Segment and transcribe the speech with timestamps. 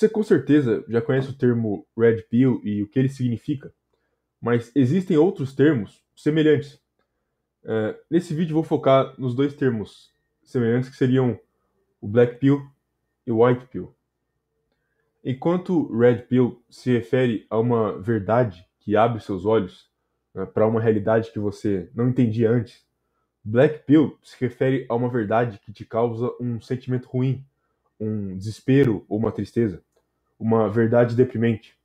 [0.00, 3.70] Você com certeza já conhece o termo Red Pill e o que ele significa,
[4.40, 6.80] mas existem outros termos semelhantes.
[7.62, 10.10] É, nesse vídeo vou focar nos dois termos
[10.42, 11.38] semelhantes que seriam
[12.00, 12.66] o Black Pill
[13.26, 13.94] e o White Pill.
[15.22, 19.86] Enquanto Red Pill se refere a uma verdade que abre seus olhos
[20.34, 22.86] né, para uma realidade que você não entendia antes,
[23.44, 27.44] Black Pill se refere a uma verdade que te causa um sentimento ruim,
[28.00, 29.84] um desespero ou uma tristeza,
[30.40, 31.78] uma verdade deprimente.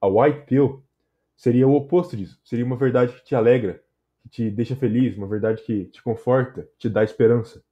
[0.00, 0.84] A White Pill
[1.34, 3.82] seria o oposto disso, seria uma verdade que te alegra,
[4.22, 7.64] que te deixa feliz, uma verdade que te conforta, te dá esperança.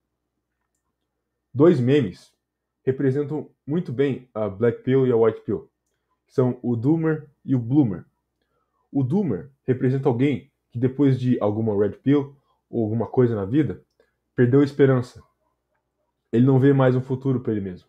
[1.52, 2.34] Dois memes
[2.82, 5.70] representam muito bem a Black Pill e a White Pill,
[6.26, 8.04] são o Doomer e o Bloomer.
[8.90, 12.34] O Doomer representa alguém que depois de alguma Red Pill
[12.70, 13.82] ou alguma coisa na vida,
[14.34, 15.22] perdeu a esperança.
[16.32, 17.88] Ele não vê mais um futuro para ele mesmo.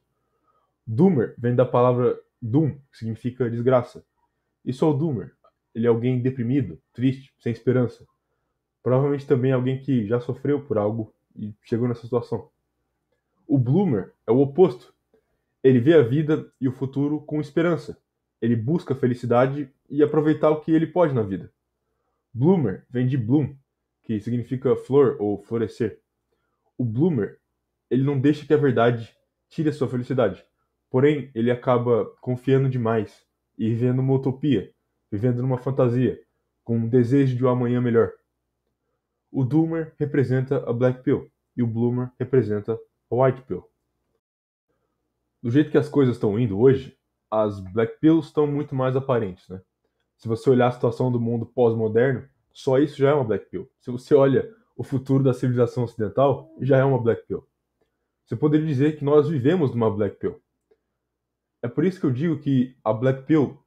[0.88, 4.06] Doomer vem da palavra doom, que significa desgraça.
[4.64, 5.36] Isso é o Doomer.
[5.76, 8.08] Ele é alguém deprimido, triste, sem esperança.
[8.82, 12.50] Provavelmente também alguém que já sofreu por algo e chegou nessa situação.
[13.46, 14.94] O Bloomer é o oposto.
[15.64, 18.02] Ele vê a vida e o futuro com esperança.
[18.42, 21.52] Ele busca felicidade e aproveitar o que ele pode na vida.
[22.34, 23.56] Bloomer vem de bloom,
[24.04, 26.00] que significa flor ou florescer.
[26.78, 27.40] O Bloomer,
[27.90, 29.14] ele não deixa que a verdade
[29.50, 30.46] tire a sua felicidade.
[30.90, 33.26] Porém, ele acaba confiando demais
[33.58, 34.74] e vivendo uma utopia,
[35.12, 36.20] vivendo numa fantasia,
[36.64, 38.12] com um desejo de um amanhã melhor.
[39.32, 42.80] O Doomer representa a Black Pill e o Bloomer representa
[43.12, 43.64] White Pill.
[45.42, 46.98] Do jeito que as coisas estão indo hoje,
[47.30, 49.62] as Black Pills estão muito mais aparentes, né?
[50.18, 53.70] Se você olhar a situação do mundo pós-moderno, só isso já é uma Black Pill.
[53.80, 57.48] Se você olha o futuro da civilização ocidental, já é uma Black Pill.
[58.26, 60.42] Você poderia dizer que nós vivemos numa Black Pill.
[61.62, 63.58] É por isso que eu digo que a Black Pill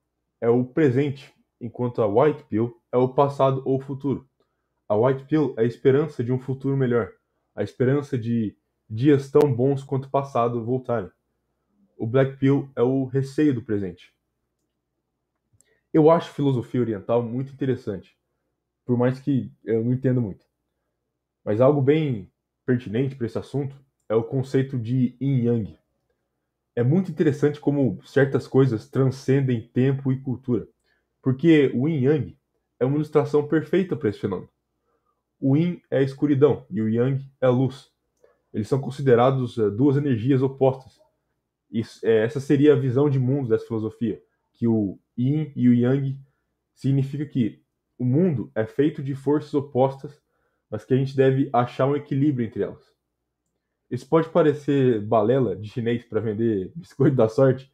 [0.40, 4.28] é o presente, enquanto a White Pill é o passado ou o futuro.
[4.88, 7.12] A White Pill é a esperança de um futuro melhor,
[7.54, 8.56] a esperança de
[8.88, 11.10] dias tão bons quanto o passado voltarem.
[11.96, 14.14] O Black Pill é o receio do presente.
[15.92, 18.16] Eu acho filosofia oriental muito interessante,
[18.84, 20.46] por mais que eu não entenda muito.
[21.44, 22.32] Mas algo bem
[22.64, 23.76] pertinente para esse assunto
[24.08, 25.79] é o conceito de yin yang.
[26.80, 30.66] É muito interessante como certas coisas transcendem tempo e cultura,
[31.20, 32.38] porque o yin yang
[32.78, 34.48] é uma ilustração perfeita para esse fenômeno.
[35.38, 37.90] O yin é a escuridão e o yang é a luz
[38.50, 40.98] eles são considerados uh, duas energias opostas.
[41.70, 44.18] Isso, é, essa seria a visão de mundo dessa filosofia,
[44.54, 46.18] que o Yin e o Yang
[46.74, 47.62] significa que
[47.98, 50.18] o mundo é feito de forças opostas,
[50.70, 52.82] mas que a gente deve achar um equilíbrio entre elas.
[53.90, 57.72] Isso pode parecer balela de chinês para vender biscoito da sorte,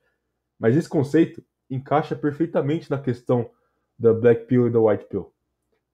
[0.59, 3.51] mas esse conceito encaixa perfeitamente na questão
[3.99, 5.33] da Black Pill e da White Pill,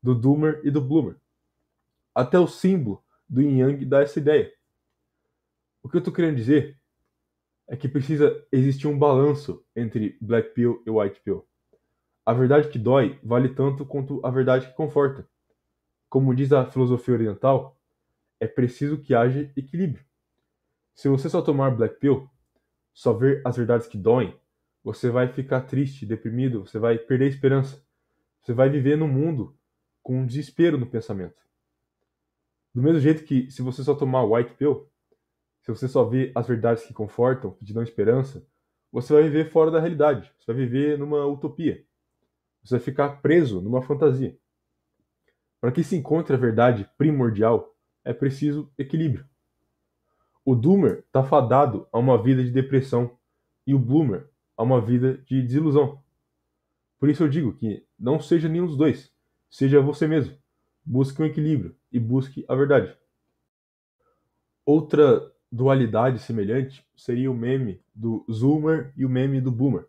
[0.00, 1.16] do Doomer e do Bloomer.
[2.15, 4.53] Até o símbolo do Yin Yang dá essa ideia.
[5.83, 6.78] O que eu estou querendo dizer
[7.69, 11.44] é que precisa existir um balanço entre Black Pill e White Pill.
[12.25, 15.28] A verdade que dói vale tanto quanto a verdade que conforta.
[16.09, 17.77] Como diz a filosofia oriental,
[18.39, 20.04] é preciso que haja equilíbrio.
[20.94, 22.28] Se você só tomar Black Pill,
[22.92, 24.38] só ver as verdades que doem,
[24.84, 27.84] você vai ficar triste, deprimido, você vai perder a esperança.
[28.42, 29.56] Você vai viver num mundo
[30.03, 31.41] com um desespero no pensamento.
[32.75, 34.91] Do mesmo jeito que se você só tomar White Pill,
[35.62, 38.44] se você só vê as verdades que confortam, que te dão esperança,
[38.91, 40.32] você vai viver fora da realidade.
[40.38, 41.84] Você vai viver numa utopia.
[42.62, 44.36] Você vai ficar preso numa fantasia.
[45.60, 49.24] Para que se encontre a verdade primordial, é preciso equilíbrio.
[50.44, 53.16] O Doomer está fadado a uma vida de depressão
[53.66, 56.03] e o Bloomer a uma vida de desilusão.
[56.98, 59.12] Por isso eu digo que não seja nenhum dos dois,
[59.48, 60.36] seja você mesmo.
[60.84, 62.97] Busque um equilíbrio e busque a verdade.
[64.65, 69.86] Outra dualidade semelhante seria o meme do Zoomer e o meme do Boomer.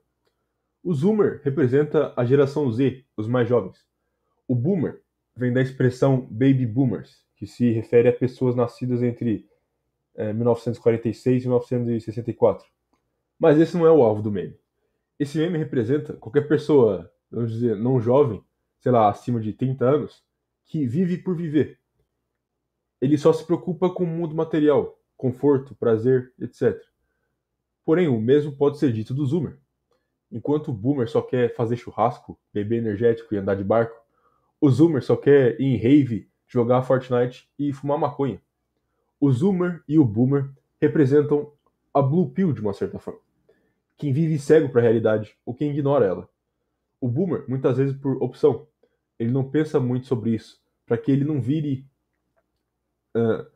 [0.83, 3.88] O Zoomer representa a geração Z, os mais jovens.
[4.47, 5.01] O Boomer
[5.35, 9.47] vem da expressão Baby Boomers, que se refere a pessoas nascidas entre
[10.15, 12.68] é, 1946 e 1964.
[13.39, 14.57] Mas esse não é o alvo do meme.
[15.19, 18.44] Esse meme representa qualquer pessoa, vamos dizer, não jovem,
[18.80, 20.24] sei lá, acima de 30 anos,
[20.65, 21.80] que vive por viver.
[23.01, 26.81] Ele só se preocupa com o mundo material, conforto, prazer, etc.
[27.86, 29.57] Porém, o mesmo pode ser dito do Zoomer.
[30.31, 33.95] Enquanto o Boomer só quer fazer churrasco, beber energético e andar de barco,
[34.60, 38.42] o Zoomer só quer ir em rave, jogar Fortnite e fumar maconha.
[39.23, 40.49] O Zoomer e o Boomer
[40.81, 41.53] representam
[41.93, 43.21] a Blue Pill de uma certa forma,
[43.97, 46.29] quem vive cego para a realidade ou quem ignora ela.
[46.99, 48.67] O boomer, muitas vezes por opção,
[49.17, 51.87] ele não pensa muito sobre isso, para que ele não vire
[53.15, 53.47] uh,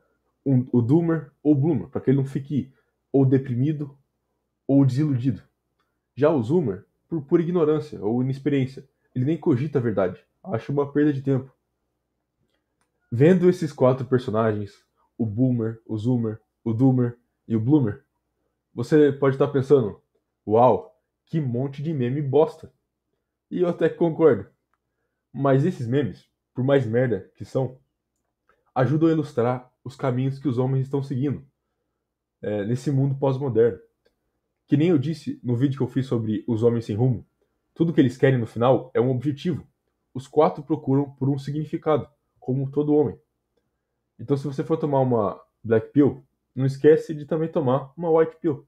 [0.45, 2.71] um, o doomer ou bloomer, para que ele não fique
[3.11, 3.93] ou deprimido
[4.65, 5.43] ou desiludido.
[6.15, 10.89] Já o zoomer, por pura ignorância ou inexperiência, ele nem cogita a verdade, acha uma
[10.89, 11.53] perda de tempo.
[13.11, 14.86] Vendo esses quatro personagens,
[15.17, 17.17] o boomer, o zoomer, o doomer
[17.47, 18.05] e o bloomer,
[18.73, 20.01] você pode estar pensando:
[20.45, 22.71] Uau, que monte de meme bosta!
[23.49, 24.47] E eu até concordo.
[25.33, 27.79] Mas esses memes, por mais merda que são,
[28.75, 31.45] ajudam a ilustrar os caminhos que os homens estão seguindo
[32.41, 33.79] é, nesse mundo pós-moderno.
[34.67, 37.25] Que nem eu disse no vídeo que eu fiz sobre os homens sem rumo,
[37.73, 39.65] tudo que eles querem no final é um objetivo.
[40.13, 42.07] Os quatro procuram por um significado,
[42.39, 43.19] como todo homem.
[44.19, 46.23] Então, se você for tomar uma Black Pill,
[46.55, 48.67] não esquece de também tomar uma White Pill.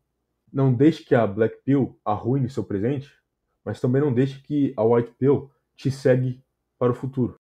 [0.52, 3.12] Não deixe que a Black Pill arruine seu presente,
[3.64, 6.44] mas também não deixe que a White Pill te segue
[6.78, 7.39] para o futuro.